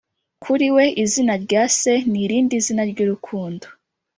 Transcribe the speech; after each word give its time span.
kuri 0.43 0.67
we, 0.75 0.85
izina 1.03 1.33
rya 1.43 1.63
se 1.79 1.93
ni 2.09 2.19
irindi 2.25 2.55
zina 2.65 2.83
ry'urukundo.” 2.91 3.65